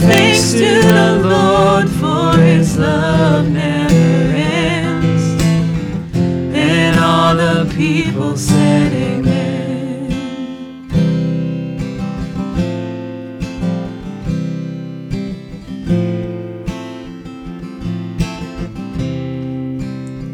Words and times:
Thanks 0.07 0.53
to 0.53 0.83
the 0.83 1.21
Lord, 1.25 1.89
for 1.89 2.41
his 2.41 2.79
love 2.79 3.49
never 3.49 3.95
ends. 4.35 5.25
And 6.15 6.99
all 6.99 7.35
the 7.35 7.73
people 7.75 8.37
said, 8.37 8.93
Amen. 8.93 9.35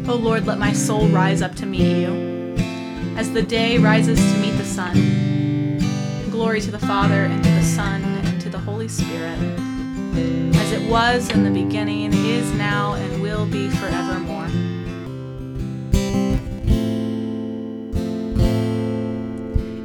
O 0.07 0.15
Lord, 0.15 0.45
let 0.45 0.59
my 0.59 0.73
soul 0.73 1.07
rise 1.07 1.41
up 1.41 1.55
to 1.55 1.65
meet 1.65 2.01
you, 2.01 2.11
as 3.15 3.31
the 3.31 3.41
day 3.41 3.77
rises 3.77 4.19
to 4.19 4.39
meet 4.39 4.51
the 4.57 4.65
sun. 4.65 4.93
Glory 6.29 6.59
to 6.61 6.71
the 6.71 6.79
Father, 6.79 7.25
and 7.25 7.41
to 7.43 7.49
the 7.49 7.63
Son, 7.63 8.10
Spirit, 8.91 9.39
as 10.57 10.73
it 10.73 10.89
was 10.89 11.29
in 11.29 11.45
the 11.45 11.49
beginning, 11.49 12.11
is 12.11 12.51
now, 12.55 12.95
and 12.95 13.21
will 13.21 13.45
be 13.45 13.69
forevermore. 13.69 14.47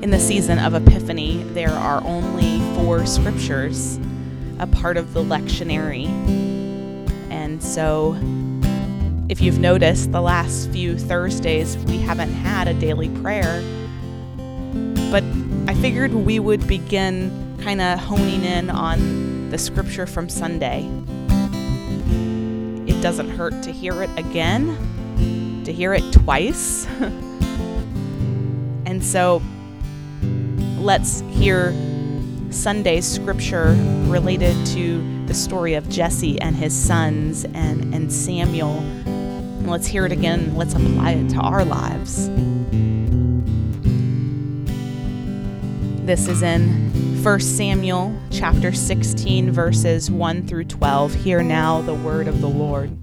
In 0.03 0.11
the 0.11 0.19
season 0.19 0.59
of 0.59 0.75
Epiphany, 0.75 1.45
there 1.55 1.71
are 1.71 2.03
only 2.03 2.59
four 2.75 3.07
scriptures, 3.07 4.01
a 4.59 4.67
part 4.67 4.97
of 4.97 5.15
the 5.15 5.23
lectionary. 5.23 6.07
And 7.31 7.63
so 7.63 8.19
if 9.29 9.41
you've 9.41 9.61
noticed, 9.61 10.11
the 10.11 10.21
last 10.21 10.71
few 10.71 10.99
Thursdays 10.99 11.77
we 11.85 11.99
haven't 11.99 12.33
had 12.33 12.67
a 12.67 12.75
daily 12.75 13.11
prayer. 13.21 13.63
But 15.13 15.23
I 15.69 15.75
figured 15.81 16.13
we 16.13 16.41
would 16.41 16.67
begin 16.67 17.46
kind 17.67 17.81
of 17.81 17.99
honing 17.99 18.45
in 18.45 18.71
on 18.71 19.51
the 19.51 19.59
scripture 19.59 20.07
from 20.07 20.29
Sunday. 20.29 20.89
It 22.87 23.03
doesn't 23.03 23.29
hurt 23.29 23.61
to 23.65 23.73
hear 23.73 24.05
it 24.05 24.11
again, 24.17 25.63
to 25.65 25.73
hear 25.73 25.93
it 25.93 26.05
twice. 26.13 26.87
and 28.87 29.03
so 29.03 29.43
let's 30.79 31.23
hear 31.23 31.73
Sunday's 32.51 33.05
scripture 33.05 33.75
related 34.05 34.55
to 34.67 35.27
the 35.27 35.35
story 35.35 35.75
of 35.75 35.89
Jesse 35.89 36.41
and 36.41 36.55
his 36.55 36.73
sons 36.73 37.47
and, 37.47 37.93
and 37.93 38.13
Samuel. 38.13 38.79
And 38.79 39.69
let's 39.69 39.89
hear 39.89 40.07
it 40.07 40.13
again. 40.13 40.55
Let's 40.55 40.75
apply 40.75 41.15
it 41.15 41.31
to 41.31 41.39
our 41.39 41.65
lives. 41.65 42.29
This 46.07 46.29
is 46.29 46.43
in 46.43 47.16
1 47.27 47.41
Samuel 47.41 48.17
chapter 48.31 48.73
16, 48.73 49.51
verses 49.51 50.09
1 50.09 50.47
through 50.47 50.63
12. 50.63 51.13
Hear 51.13 51.43
now 51.43 51.81
the 51.81 51.93
word 51.93 52.29
of 52.29 52.41
the 52.41 52.49
Lord. 52.49 52.97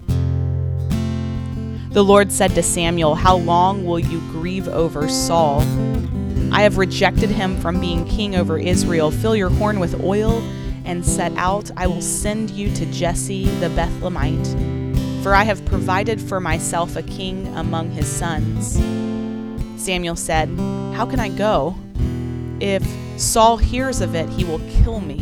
The 1.92 2.06
Lord 2.06 2.32
said 2.32 2.56
to 2.56 2.64
Samuel, 2.64 3.16
How 3.16 3.36
long 3.36 3.84
will 3.84 4.00
you 4.00 4.22
grieve 4.32 4.70
over 4.70 5.10
Saul? 5.10 5.60
I 6.54 6.62
have 6.62 6.78
rejected 6.78 7.32
him 7.32 7.60
from 7.60 7.82
being 7.82 8.06
king 8.06 8.38
over 8.38 8.58
Israel. 8.58 9.12
Fill 9.12 9.36
your 9.36 9.50
horn 9.50 9.82
with 9.82 10.02
oil 10.02 10.42
and 10.86 11.06
set 11.06 11.34
out. 11.34 11.70
I 11.76 11.88
will 11.88 12.02
send 12.02 12.50
you 12.52 12.74
to 12.76 12.86
Jesse 12.94 13.50
the 13.60 13.68
Bethlehemite, 13.72 15.22
for 15.22 15.36
I 15.36 15.44
have 15.44 15.66
provided 15.66 16.22
for 16.22 16.40
myself 16.40 16.96
a 16.96 17.04
king 17.04 17.46
among 17.58 17.92
his 17.92 18.08
sons. 18.08 18.76
Samuel 19.76 20.16
said, 20.16 20.48
How 20.96 21.06
can 21.06 21.20
I 21.20 21.28
go? 21.28 21.76
If 22.62 22.88
Saul 23.18 23.58
hears 23.58 24.02
of 24.02 24.16
it, 24.16 24.28
he 24.30 24.44
will 24.44 24.62
kill 24.70 25.00
me. 25.00 25.20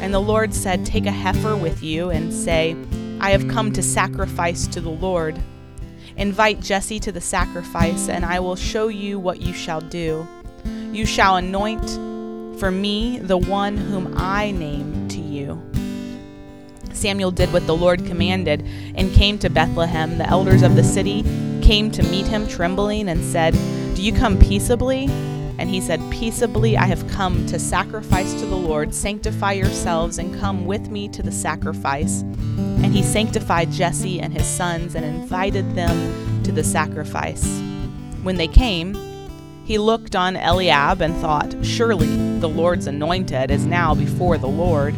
And 0.00 0.12
the 0.12 0.20
Lord 0.20 0.54
said, 0.54 0.84
Take 0.84 1.06
a 1.06 1.12
heifer 1.12 1.56
with 1.56 1.82
you 1.82 2.10
and 2.10 2.32
say, 2.32 2.76
I 3.20 3.30
have 3.30 3.48
come 3.48 3.72
to 3.72 3.82
sacrifice 3.82 4.66
to 4.68 4.80
the 4.80 4.90
Lord. 4.90 5.40
Invite 6.16 6.60
Jesse 6.60 6.98
to 7.00 7.12
the 7.12 7.20
sacrifice, 7.20 8.08
and 8.08 8.24
I 8.24 8.40
will 8.40 8.56
show 8.56 8.88
you 8.88 9.18
what 9.18 9.40
you 9.40 9.52
shall 9.52 9.80
do. 9.80 10.26
You 10.92 11.06
shall 11.06 11.36
anoint 11.36 11.88
for 12.58 12.70
me 12.70 13.18
the 13.18 13.38
one 13.38 13.76
whom 13.76 14.14
I 14.16 14.50
name 14.50 15.08
to 15.08 15.20
you. 15.20 15.62
Samuel 16.92 17.30
did 17.30 17.52
what 17.52 17.66
the 17.66 17.76
Lord 17.76 18.04
commanded 18.04 18.66
and 18.94 19.12
came 19.12 19.38
to 19.38 19.48
Bethlehem. 19.48 20.18
The 20.18 20.28
elders 20.28 20.62
of 20.62 20.76
the 20.76 20.84
city 20.84 21.22
came 21.62 21.90
to 21.92 22.02
meet 22.02 22.26
him, 22.26 22.48
trembling, 22.48 23.08
and 23.08 23.22
said, 23.24 23.54
Do 23.94 24.02
you 24.02 24.12
come 24.12 24.38
peaceably? 24.38 25.08
And 25.60 25.68
he 25.68 25.82
said, 25.82 26.00
Peaceably 26.10 26.78
I 26.78 26.86
have 26.86 27.06
come 27.08 27.44
to 27.44 27.58
sacrifice 27.58 28.32
to 28.40 28.46
the 28.46 28.56
Lord. 28.56 28.94
Sanctify 28.94 29.52
yourselves 29.52 30.16
and 30.16 30.40
come 30.40 30.64
with 30.64 30.88
me 30.88 31.06
to 31.08 31.22
the 31.22 31.30
sacrifice. 31.30 32.22
And 32.22 32.94
he 32.94 33.02
sanctified 33.02 33.70
Jesse 33.70 34.22
and 34.22 34.32
his 34.32 34.46
sons 34.46 34.94
and 34.94 35.04
invited 35.04 35.74
them 35.74 36.42
to 36.44 36.50
the 36.50 36.64
sacrifice. 36.64 37.60
When 38.22 38.36
they 38.36 38.48
came, 38.48 38.94
he 39.66 39.76
looked 39.76 40.16
on 40.16 40.34
Eliab 40.34 41.02
and 41.02 41.14
thought, 41.16 41.54
Surely 41.62 42.38
the 42.38 42.48
Lord's 42.48 42.86
anointed 42.86 43.50
is 43.50 43.66
now 43.66 43.94
before 43.94 44.38
the 44.38 44.48
Lord. 44.48 44.94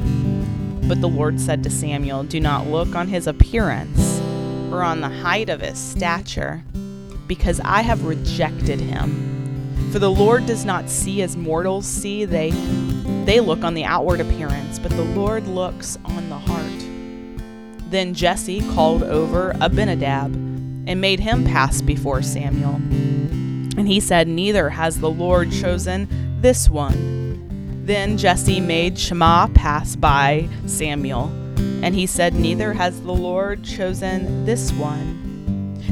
But 0.87 1.00
the 1.00 1.09
Lord 1.09 1.41
said 1.41 1.65
to 1.65 1.71
Samuel, 1.71 2.23
Do 2.23 2.39
not 2.39 2.69
look 2.69 2.94
on 2.94 3.09
his 3.09 3.27
appearance 3.27 4.21
or 4.71 4.84
on 4.84 5.00
the 5.00 5.09
height 5.09 5.49
of 5.49 5.61
his 5.61 5.77
stature, 5.77 6.62
because 7.27 7.61
I 7.65 7.83
have 7.83 8.05
rejected 8.05 8.81
him. 8.81 9.31
For 9.93 9.99
the 9.99 10.11
Lord 10.11 10.47
does 10.47 10.65
not 10.65 10.89
see 10.89 11.21
as 11.21 11.37
mortals 11.37 11.85
see, 11.85 12.25
they, 12.25 12.50
they 13.27 13.41
look 13.41 13.62
on 13.62 13.75
the 13.75 13.85
outward 13.85 14.23
appearance, 14.23 14.79
but 14.79 14.91
the 14.93 15.05
Lord 15.05 15.47
looks 15.47 15.99
on 16.06 16.31
the 16.31 16.39
heart. 16.39 17.91
Then 17.91 18.15
Jesse 18.15 18.62
called 18.73 19.03
over 19.03 19.55
Abinadab 19.61 20.33
and 20.87 20.99
made 20.99 21.21
him 21.21 21.44
pass 21.44 21.83
before 21.83 22.23
Samuel. 22.23 22.77
And 23.77 23.87
he 23.87 24.00
said, 24.00 24.29
Neither 24.29 24.71
has 24.71 24.99
the 24.99 25.11
Lord 25.11 25.53
chosen 25.53 26.09
this 26.41 26.71
one. 26.71 27.85
Then 27.85 28.17
Jesse 28.17 28.61
made 28.61 28.99
Shammah 28.99 29.50
pass 29.53 29.95
by 29.95 30.49
Samuel. 30.65 31.27
And 31.85 31.95
he 31.95 32.06
said, 32.06 32.33
Neither 32.33 32.73
has 32.73 33.03
the 33.03 33.12
Lord 33.12 33.62
chosen 33.62 34.47
this 34.47 34.73
one. 34.73 35.31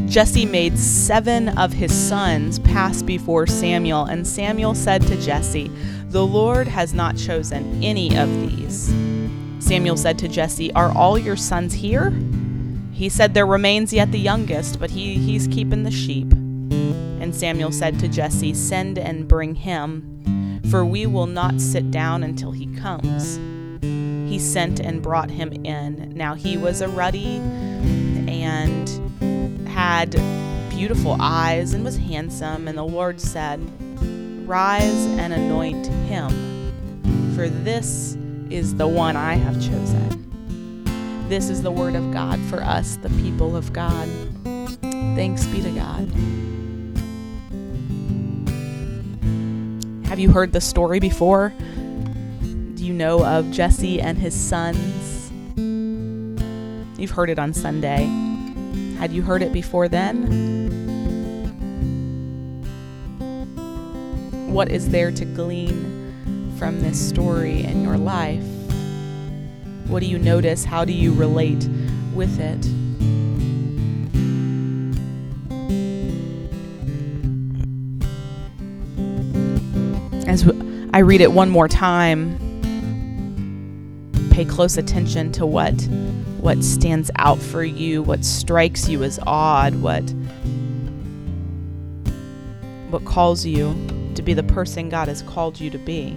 Jesse 0.06 0.46
made 0.46 0.78
seven 0.78 1.50
of 1.58 1.72
his 1.72 1.92
sons 1.92 2.58
pass 2.58 3.02
before 3.02 3.46
Samuel. 3.46 4.04
And 4.04 4.26
Samuel 4.26 4.74
said 4.74 5.02
to 5.06 5.20
Jesse, 5.20 5.70
The 6.08 6.26
Lord 6.26 6.66
has 6.68 6.92
not 6.92 7.16
chosen 7.16 7.82
any 7.82 8.16
of 8.16 8.28
these. 8.40 8.92
Samuel 9.64 9.96
said 9.96 10.18
to 10.18 10.28
Jesse, 10.28 10.72
Are 10.72 10.90
all 10.96 11.18
your 11.18 11.36
sons 11.36 11.74
here? 11.74 12.10
He 12.92 13.08
said, 13.08 13.34
There 13.34 13.46
remains 13.46 13.92
yet 13.92 14.10
the 14.10 14.18
youngest, 14.18 14.80
but 14.80 14.90
he, 14.90 15.14
he's 15.14 15.46
keeping 15.46 15.84
the 15.84 15.90
sheep. 15.90 16.32
And 16.32 17.34
Samuel 17.34 17.72
said 17.72 17.98
to 18.00 18.08
Jesse, 18.08 18.54
Send 18.54 18.98
and 18.98 19.28
bring 19.28 19.54
him, 19.54 20.60
for 20.70 20.84
we 20.84 21.06
will 21.06 21.26
not 21.26 21.60
sit 21.60 21.90
down 21.90 22.22
until 22.22 22.50
he 22.50 22.66
comes. 22.76 23.38
He 24.28 24.38
sent 24.38 24.80
and 24.80 25.02
brought 25.02 25.30
him 25.30 25.52
in. 25.64 26.12
Now 26.14 26.34
he 26.34 26.56
was 26.56 26.80
a 26.80 26.88
ruddy 26.88 27.36
and 28.28 29.09
had 29.80 30.10
beautiful 30.68 31.16
eyes 31.20 31.72
and 31.72 31.82
was 31.82 31.96
handsome. 31.96 32.68
And 32.68 32.76
the 32.76 32.84
Lord 32.84 33.18
said, 33.18 33.58
Rise 34.46 35.06
and 35.06 35.32
anoint 35.32 35.86
him 35.86 37.32
for 37.34 37.48
this 37.48 38.14
is 38.50 38.74
the 38.74 38.86
one 38.86 39.16
I 39.16 39.36
have 39.36 39.54
chosen. 39.54 41.24
This 41.30 41.48
is 41.48 41.62
the 41.62 41.70
word 41.70 41.94
of 41.94 42.12
God 42.12 42.38
for 42.50 42.62
us, 42.62 42.96
the 42.96 43.08
people 43.22 43.56
of 43.56 43.72
God. 43.72 44.06
Thanks 44.82 45.46
be 45.46 45.62
to 45.62 45.70
God. 45.70 46.10
Have 50.08 50.18
you 50.18 50.30
heard 50.30 50.52
the 50.52 50.60
story 50.60 51.00
before? 51.00 51.54
Do 52.74 52.84
you 52.84 52.92
know 52.92 53.24
of 53.24 53.50
Jesse 53.50 53.98
and 53.98 54.18
his 54.18 54.34
sons? 54.34 55.32
You've 57.00 57.12
heard 57.12 57.30
it 57.30 57.38
on 57.38 57.54
Sunday. 57.54 58.29
Had 59.00 59.12
you 59.12 59.22
heard 59.22 59.42
it 59.42 59.50
before 59.50 59.88
then? 59.88 60.26
What 64.52 64.70
is 64.70 64.90
there 64.90 65.10
to 65.10 65.24
glean 65.24 66.54
from 66.58 66.82
this 66.82 67.08
story 67.08 67.62
in 67.62 67.82
your 67.82 67.96
life? 67.96 68.44
What 69.86 70.00
do 70.00 70.06
you 70.06 70.18
notice? 70.18 70.66
How 70.66 70.84
do 70.84 70.92
you 70.92 71.14
relate 71.14 71.66
with 72.12 72.38
it? 72.38 72.66
As 80.28 80.46
I 80.92 80.98
read 80.98 81.22
it 81.22 81.32
one 81.32 81.48
more 81.48 81.68
time, 81.68 82.36
pay 84.30 84.44
close 84.44 84.76
attention 84.76 85.32
to 85.32 85.46
what 85.46 85.88
what 86.40 86.64
stands 86.64 87.10
out 87.16 87.38
for 87.38 87.62
you, 87.62 88.02
what 88.02 88.24
strikes 88.24 88.88
you 88.88 89.02
as 89.02 89.20
odd, 89.26 89.74
what 89.76 90.02
what 92.90 93.04
calls 93.04 93.44
you 93.46 93.74
to 94.14 94.22
be 94.22 94.34
the 94.34 94.42
person 94.42 94.88
God 94.88 95.08
has 95.08 95.22
called 95.22 95.60
you 95.60 95.70
to 95.70 95.78
be. 95.78 96.16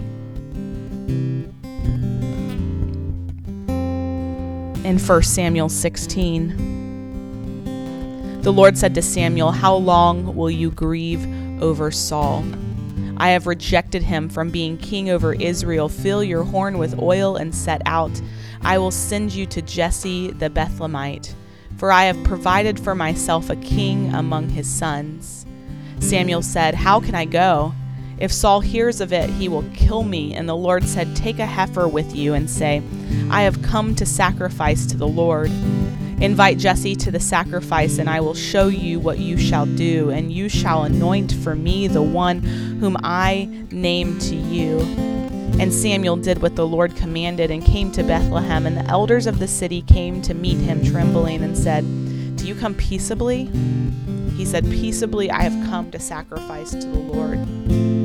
In 4.84 4.98
1 4.98 5.22
Samuel 5.22 5.68
16, 5.68 8.40
the 8.42 8.52
Lord 8.52 8.76
said 8.76 8.94
to 8.96 9.02
Samuel, 9.02 9.52
How 9.52 9.74
long 9.74 10.36
will 10.36 10.50
you 10.50 10.70
grieve 10.70 11.26
over 11.62 11.90
Saul? 11.90 12.44
I 13.16 13.30
have 13.30 13.46
rejected 13.46 14.02
him 14.02 14.28
from 14.28 14.50
being 14.50 14.76
king 14.76 15.08
over 15.08 15.32
Israel. 15.34 15.88
Fill 15.88 16.22
your 16.22 16.42
horn 16.42 16.76
with 16.76 16.98
oil 16.98 17.36
and 17.36 17.54
set 17.54 17.80
out. 17.86 18.20
I 18.64 18.78
will 18.78 18.90
send 18.90 19.32
you 19.32 19.44
to 19.46 19.60
Jesse 19.62 20.30
the 20.30 20.48
Bethlehemite, 20.48 21.34
for 21.76 21.92
I 21.92 22.04
have 22.04 22.24
provided 22.24 22.80
for 22.80 22.94
myself 22.94 23.50
a 23.50 23.56
king 23.56 24.12
among 24.14 24.48
his 24.48 24.68
sons. 24.68 25.44
Samuel 26.00 26.42
said, 26.42 26.74
How 26.74 27.00
can 27.00 27.14
I 27.14 27.26
go? 27.26 27.74
If 28.18 28.32
Saul 28.32 28.60
hears 28.60 29.00
of 29.00 29.12
it, 29.12 29.28
he 29.28 29.48
will 29.48 29.64
kill 29.74 30.02
me. 30.02 30.34
And 30.34 30.48
the 30.48 30.56
Lord 30.56 30.84
said, 30.84 31.14
Take 31.14 31.38
a 31.38 31.46
heifer 31.46 31.88
with 31.88 32.14
you 32.14 32.34
and 32.34 32.48
say, 32.48 32.82
I 33.30 33.42
have 33.42 33.62
come 33.62 33.94
to 33.96 34.06
sacrifice 34.06 34.86
to 34.86 34.96
the 34.96 35.08
Lord. 35.08 35.50
Invite 36.20 36.58
Jesse 36.58 36.94
to 36.96 37.10
the 37.10 37.20
sacrifice, 37.20 37.98
and 37.98 38.08
I 38.08 38.20
will 38.20 38.34
show 38.34 38.68
you 38.68 39.00
what 39.00 39.18
you 39.18 39.36
shall 39.36 39.66
do, 39.66 40.10
and 40.10 40.32
you 40.32 40.48
shall 40.48 40.84
anoint 40.84 41.32
for 41.32 41.54
me 41.54 41.88
the 41.88 42.02
one 42.02 42.40
whom 42.40 42.96
I 43.02 43.48
name 43.70 44.18
to 44.20 44.34
you. 44.34 44.78
And 45.60 45.72
Samuel 45.72 46.16
did 46.16 46.42
what 46.42 46.56
the 46.56 46.66
Lord 46.66 46.96
commanded 46.96 47.50
and 47.50 47.64
came 47.64 47.92
to 47.92 48.02
Bethlehem, 48.02 48.66
and 48.66 48.76
the 48.76 48.84
elders 48.86 49.26
of 49.26 49.38
the 49.38 49.46
city 49.48 49.82
came 49.82 50.20
to 50.22 50.34
meet 50.34 50.58
him 50.58 50.84
trembling 50.84 51.42
and 51.42 51.56
said, 51.56 51.84
Do 52.36 52.46
you 52.46 52.54
come 52.54 52.74
peaceably? 52.74 53.50
He 54.36 54.44
said, 54.44 54.64
Peaceably 54.64 55.30
I 55.30 55.42
have 55.42 55.68
come 55.68 55.92
to 55.92 55.98
sacrifice 56.00 56.72
to 56.72 56.86
the 56.86 56.98
Lord. 56.98 57.38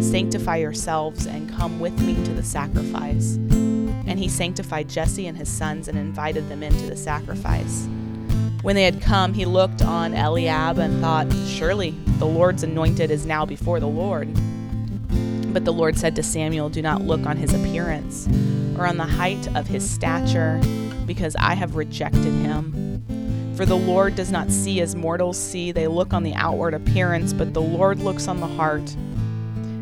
Sanctify 0.04 0.57
yourselves 0.57 1.25
and 1.25 1.50
come 1.50 1.80
with 1.80 2.00
me 2.01 2.13
to 2.25 2.34
the 2.34 2.44
sacrifice. 2.44 3.36
And 3.36 4.19
he 4.19 4.28
sanctified 4.28 4.88
Jesse 4.88 5.25
and 5.25 5.38
his 5.38 5.50
sons 5.50 5.88
and 5.88 5.98
invited 5.98 6.48
them 6.50 6.62
into 6.62 6.86
the 6.86 6.96
sacrifice. 6.96 7.88
When 8.62 8.75
they 8.75 8.84
had 8.84 9.01
come, 9.01 9.34
he 9.34 9.46
looked 9.46 9.81
on 9.81 10.13
Eliab 10.13 10.78
and 10.78 11.01
thought, 11.01 11.31
Surely 11.48 11.92
the 12.19 12.25
Lord's 12.25 12.63
anointed 12.63 13.10
is 13.10 13.25
now 13.25 13.46
before 13.46 13.80
the 13.80 13.88
Lord. 13.88 14.28
But 15.51 15.66
the 15.66 15.74
Lord 15.74 15.98
said 15.98 16.16
to 16.16 16.24
Samuel, 16.24 16.69
Do 16.69 16.81
not 16.81 17.01
look 17.01 17.25
on 17.25 17.38
his 17.38 17.54
appearance 17.54 18.28
or 18.78 18.86
on 18.86 18.98
the 18.98 19.04
height 19.04 19.48
of 19.56 19.68
his 19.68 19.88
stature, 19.90 20.62
because 21.06 21.36
I 21.38 21.56
have 21.56 21.75
rejected 21.75 22.24
him. 22.24 23.04
For 23.57 23.66
the 23.66 23.75
Lord 23.75 24.16
does 24.16 24.31
not 24.31 24.51
see 24.51 24.80
as 24.80 24.96
mortals 24.96 25.38
see, 25.38 25.72
they 25.72 25.88
look 25.88 26.13
on 26.13 26.24
the 26.24 26.34
outward 26.36 26.74
appearance, 26.74 27.34
but 27.34 27.54
the 27.54 27.62
Lord 27.62 28.00
looks 28.00 28.28
on 28.28 28.40
the 28.40 28.48
heart. 28.48 28.96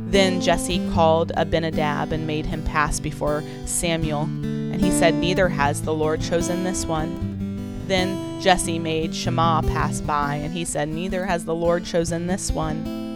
Then 0.08 0.42
Jesse 0.42 0.90
called 0.94 1.34
Abinadab 1.36 2.14
and 2.14 2.26
made 2.26 2.46
him 2.46 2.64
pass 2.64 3.00
before 3.00 3.44
Samuel. 3.66 4.24
And 4.24 4.82
he 4.82 4.90
said, 4.90 5.14
Neither 5.14 5.50
has 5.50 5.82
the 5.82 5.94
Lord 5.94 6.22
chosen 6.22 6.64
this 6.64 6.86
one. 6.86 7.84
Then 7.88 8.42
Jesse 8.42 8.80
made 8.80 9.14
Shammah 9.14 9.64
pass 9.68 10.02
by, 10.02 10.36
and 10.36 10.54
he 10.54 10.66
said, 10.66 10.90
Neither 10.90 11.26
has 11.26 11.46
the 11.46 11.56
Lord 11.56 11.86
chosen 11.86 12.28
this 12.28 12.52
one. 12.52 13.07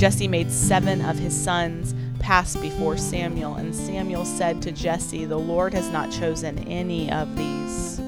Jesse 0.00 0.28
made 0.28 0.50
seven 0.50 1.02
of 1.02 1.18
his 1.18 1.38
sons 1.38 1.94
pass 2.20 2.56
before 2.56 2.96
Samuel, 2.96 3.56
and 3.56 3.76
Samuel 3.76 4.24
said 4.24 4.62
to 4.62 4.72
Jesse, 4.72 5.26
The 5.26 5.36
Lord 5.36 5.74
has 5.74 5.90
not 5.90 6.10
chosen 6.10 6.58
any 6.60 7.12
of 7.12 7.36
these. 7.36 8.00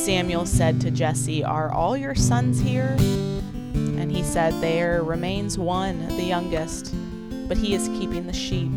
Samuel 0.00 0.46
said 0.46 0.80
to 0.82 0.92
Jesse, 0.92 1.42
Are 1.42 1.72
all 1.72 1.96
your 1.96 2.14
sons 2.14 2.60
here? 2.60 2.94
And 3.00 4.12
he 4.12 4.22
said, 4.22 4.54
There 4.60 5.02
remains 5.02 5.58
one, 5.58 6.06
the 6.06 6.22
youngest, 6.22 6.94
but 7.48 7.56
he 7.56 7.74
is 7.74 7.88
keeping 7.98 8.28
the 8.28 8.32
sheep. 8.32 8.70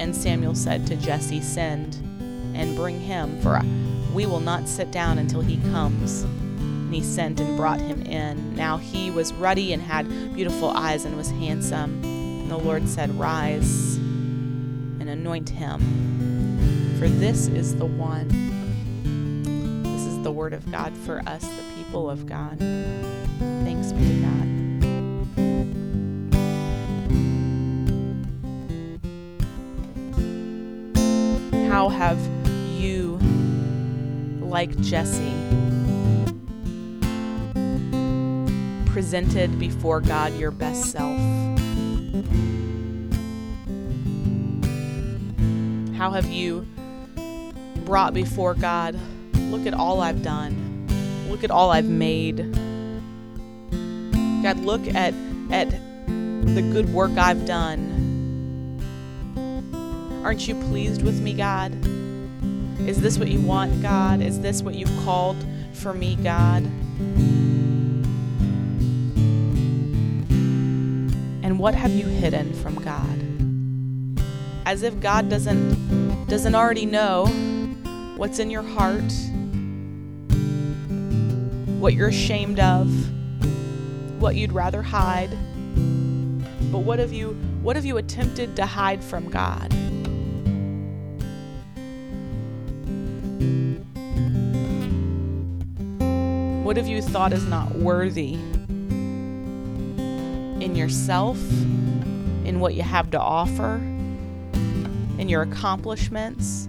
And 0.00 0.16
Samuel 0.16 0.54
said 0.54 0.86
to 0.86 0.96
Jesse, 0.96 1.42
Send 1.42 1.96
and 2.54 2.74
bring 2.74 2.98
him, 2.98 3.38
for 3.42 3.60
we 4.14 4.24
will 4.24 4.40
not 4.40 4.66
sit 4.66 4.90
down 4.90 5.18
until 5.18 5.42
he 5.42 5.58
comes. 5.70 6.24
And 6.88 6.94
he 6.94 7.02
sent 7.02 7.38
and 7.38 7.54
brought 7.54 7.82
him 7.82 8.00
in. 8.00 8.56
Now 8.56 8.78
he 8.78 9.10
was 9.10 9.34
ruddy 9.34 9.74
and 9.74 9.82
had 9.82 10.08
beautiful 10.34 10.70
eyes 10.70 11.04
and 11.04 11.18
was 11.18 11.28
handsome. 11.32 12.02
And 12.02 12.50
the 12.50 12.56
Lord 12.56 12.88
said, 12.88 13.10
Rise 13.18 13.96
and 13.96 15.06
anoint 15.10 15.50
him, 15.50 15.80
for 16.98 17.06
this 17.06 17.46
is 17.48 17.76
the 17.76 17.84
one 17.84 18.28
This 19.82 20.00
is 20.06 20.22
the 20.22 20.32
word 20.32 20.54
of 20.54 20.72
God 20.72 20.96
for 20.96 21.20
us, 21.26 21.42
the 21.42 21.62
people 21.76 22.08
of 22.08 22.24
God. 22.24 22.58
Thanks 22.58 23.92
be 23.92 24.08
to 24.08 24.14
God. 24.22 24.48
How 31.68 31.90
have 31.90 32.18
you, 32.80 33.18
like 34.40 34.74
Jesse, 34.80 35.37
presented 38.98 39.60
before 39.60 40.00
God 40.00 40.34
your 40.34 40.50
best 40.50 40.90
self? 40.90 41.16
How 45.96 46.10
have 46.10 46.26
you 46.26 46.66
brought 47.84 48.12
before 48.12 48.54
God 48.54 48.98
Look 49.50 49.66
at 49.66 49.72
all 49.72 50.02
I've 50.02 50.22
done. 50.22 50.86
Look 51.30 51.42
at 51.42 51.50
all 51.50 51.70
I've 51.70 51.88
made. 51.88 52.38
God, 54.42 54.58
look 54.58 54.86
at 54.88 55.14
at 55.50 55.70
the 55.70 56.68
good 56.72 56.92
work 56.92 57.12
I've 57.12 57.46
done. 57.46 57.94
Aren't 60.22 60.46
you 60.46 60.54
pleased 60.56 61.02
with 61.02 61.20
me, 61.20 61.32
God? 61.32 61.72
Is 62.80 63.00
this 63.00 63.16
what 63.16 63.28
you 63.28 63.40
want, 63.40 63.80
God? 63.80 64.20
Is 64.20 64.40
this 64.40 64.62
what 64.62 64.74
you've 64.74 64.94
called 65.04 65.36
for 65.72 65.94
me, 65.94 66.16
God? 66.16 66.68
What 71.58 71.74
have 71.74 71.90
you 71.90 72.06
hidden 72.06 72.54
from 72.54 72.76
God? 72.76 74.22
As 74.64 74.84
if 74.84 75.00
God 75.00 75.28
doesn't 75.28 76.26
doesn't 76.28 76.54
already 76.54 76.86
know 76.86 77.26
what's 78.16 78.38
in 78.38 78.48
your 78.48 78.62
heart 78.62 79.12
what 81.80 81.94
you're 81.94 82.08
ashamed 82.08 82.60
of, 82.60 82.88
what 84.20 84.36
you'd 84.36 84.52
rather 84.52 84.82
hide. 84.82 85.30
But 86.70 86.78
what 86.78 87.00
have 87.00 87.12
you 87.12 87.30
what 87.60 87.74
have 87.74 87.84
you 87.84 87.96
attempted 87.96 88.54
to 88.54 88.64
hide 88.64 89.02
from 89.02 89.28
God? 89.28 89.72
What 96.64 96.76
have 96.76 96.86
you 96.86 97.02
thought 97.02 97.32
is 97.32 97.44
not 97.46 97.74
worthy 97.74 98.38
in 100.68 100.76
yourself, 100.76 101.38
in 102.44 102.60
what 102.60 102.74
you 102.74 102.82
have 102.82 103.10
to 103.10 103.18
offer, 103.18 103.76
in 105.16 105.26
your 105.28 105.40
accomplishments? 105.40 106.68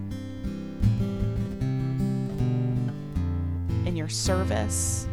In 3.86 3.96
your 3.96 4.08
service? 4.08 5.06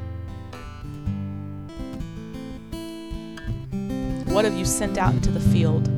What 4.26 4.44
have 4.44 4.54
you 4.54 4.64
sent 4.64 4.98
out 4.98 5.14
into 5.14 5.32
the 5.32 5.40
field? 5.40 5.88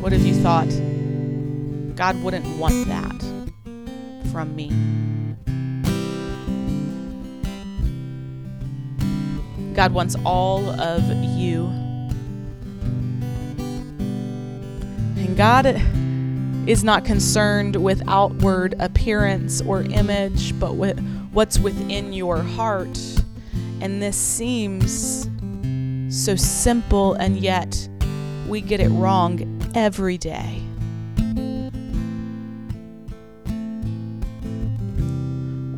What 0.00 0.08
What 0.08 0.16
have 0.16 0.24
you 0.24 0.36
thought? 0.36 0.70
God 1.94 2.22
wouldn't 2.22 2.56
want 2.56 2.86
that 2.86 3.20
from 4.32 4.56
me. 4.56 4.70
God 9.78 9.92
wants 9.92 10.16
all 10.26 10.68
of 10.80 11.04
you. 11.38 11.66
And 15.16 15.36
God 15.36 15.80
is 16.68 16.82
not 16.82 17.04
concerned 17.04 17.76
with 17.76 18.02
outward 18.08 18.74
appearance 18.80 19.60
or 19.60 19.82
image, 19.82 20.58
but 20.58 20.74
with 20.74 20.98
what's 21.30 21.60
within 21.60 22.12
your 22.12 22.38
heart. 22.38 22.98
And 23.80 24.02
this 24.02 24.16
seems 24.16 25.30
so 26.08 26.34
simple, 26.34 27.14
and 27.14 27.36
yet 27.36 27.88
we 28.48 28.60
get 28.60 28.80
it 28.80 28.88
wrong 28.88 29.62
every 29.76 30.18
day. 30.18 30.60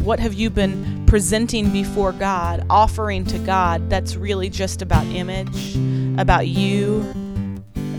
What 0.02 0.19
have 0.19 0.33
you 0.33 0.49
been 0.49 1.04
presenting 1.04 1.71
before 1.71 2.12
God, 2.12 2.64
offering 2.71 3.25
to 3.26 3.38
God 3.38 3.90
that's 3.90 4.16
really 4.16 4.49
just 4.49 4.80
about 4.80 5.04
image, 5.07 5.76
about 6.19 6.49
you, 6.49 7.04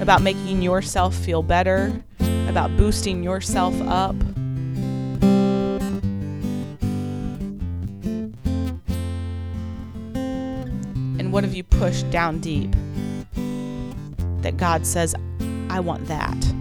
about 0.01 0.23
making 0.23 0.63
yourself 0.63 1.15
feel 1.15 1.43
better, 1.43 2.03
about 2.47 2.75
boosting 2.75 3.23
yourself 3.23 3.79
up? 3.81 4.15
And 11.19 11.31
what 11.31 11.43
have 11.43 11.53
you 11.53 11.63
pushed 11.63 12.09
down 12.09 12.39
deep 12.39 12.71
that 14.41 14.57
God 14.57 14.87
says, 14.87 15.13
I 15.69 15.79
want 15.79 16.07
that? 16.07 16.60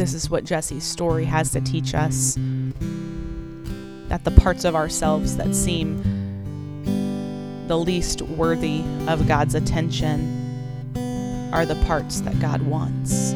This 0.00 0.14
is 0.14 0.30
what 0.30 0.44
Jesse's 0.44 0.82
story 0.82 1.26
has 1.26 1.50
to 1.50 1.60
teach 1.60 1.94
us 1.94 2.38
that 4.08 4.24
the 4.24 4.30
parts 4.30 4.64
of 4.64 4.74
ourselves 4.74 5.36
that 5.36 5.54
seem 5.54 5.98
the 7.68 7.76
least 7.76 8.22
worthy 8.22 8.82
of 9.08 9.28
God's 9.28 9.54
attention 9.54 11.50
are 11.52 11.66
the 11.66 11.74
parts 11.84 12.22
that 12.22 12.40
God 12.40 12.62
wants. 12.62 13.34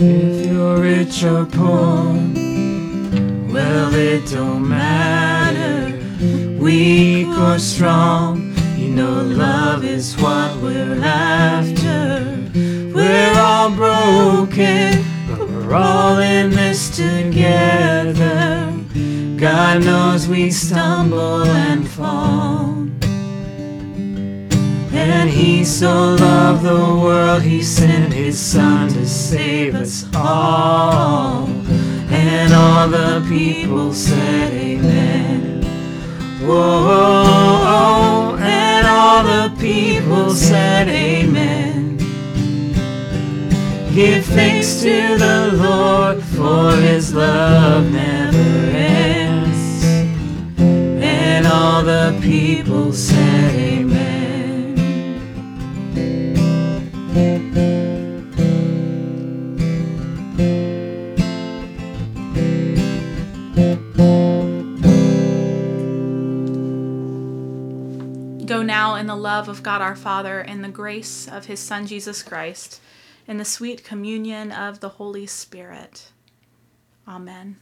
If 0.00 0.46
you're 0.46 0.78
rich 0.80 1.22
or 1.22 1.46
poor, 1.46 2.06
well, 3.54 3.94
it 3.94 4.28
don't 4.28 4.68
matter. 4.68 5.33
Weak 6.64 7.28
or 7.28 7.58
strong, 7.58 8.54
you 8.74 8.88
know 8.88 9.20
love 9.20 9.84
is 9.84 10.16
what 10.16 10.56
we're 10.62 10.98
after. 11.04 12.40
We're 12.54 13.38
all 13.38 13.70
broken, 13.70 15.04
but 15.28 15.40
we're 15.40 15.74
all 15.74 16.20
in 16.20 16.52
this 16.52 16.88
together. 16.96 18.72
God 19.36 19.84
knows 19.84 20.26
we 20.26 20.50
stumble 20.50 21.42
and 21.44 21.86
fall. 21.86 22.88
And 24.94 25.28
he 25.28 25.66
so 25.66 26.14
loved 26.14 26.62
the 26.62 26.98
world, 27.04 27.42
he 27.42 27.62
sent 27.62 28.14
his 28.14 28.38
son 28.38 28.88
to 28.88 29.06
save 29.06 29.74
us 29.74 30.06
all. 30.16 31.46
And 32.08 32.54
all 32.54 32.88
the 32.88 33.22
people 33.28 33.92
said, 33.92 34.54
Amen. 34.54 35.53
Whoa, 36.46 38.36
and 38.38 38.86
all 38.86 39.24
the 39.24 39.56
people 39.58 40.30
said, 40.30 40.88
Amen. 40.88 41.96
Give 43.94 44.24
thanks 44.24 44.82
to 44.82 45.16
the 45.16 45.52
Lord, 45.54 46.22
for 46.22 46.76
his 46.76 47.14
love 47.14 47.90
never 47.90 48.36
ends. 48.76 49.84
And 50.58 51.46
all 51.46 51.82
the 51.82 52.18
people 52.20 52.92
said, 52.92 53.54
Amen. 53.54 53.83
In 69.04 69.08
the 69.08 69.16
love 69.16 69.50
of 69.50 69.62
God 69.62 69.82
our 69.82 69.96
Father 69.96 70.40
and 70.40 70.64
the 70.64 70.70
grace 70.70 71.28
of 71.28 71.44
his 71.44 71.60
Son 71.60 71.86
Jesus 71.86 72.22
Christ, 72.22 72.80
in 73.28 73.36
the 73.36 73.44
sweet 73.44 73.84
communion 73.84 74.50
of 74.50 74.80
the 74.80 74.88
Holy 74.88 75.26
Spirit. 75.26 76.10
Amen. 77.06 77.56